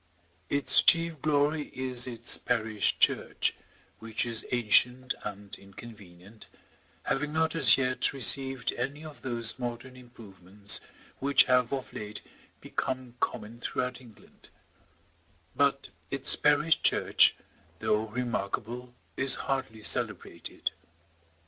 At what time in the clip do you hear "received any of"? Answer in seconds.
8.11-9.21